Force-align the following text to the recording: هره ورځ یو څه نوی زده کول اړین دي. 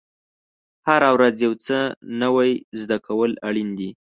هره 0.87 1.09
ورځ 1.15 1.35
یو 1.45 1.53
څه 1.65 1.77
نوی 2.21 2.51
زده 2.81 2.97
کول 3.05 3.31
اړین 3.47 3.69
دي. 3.77 3.89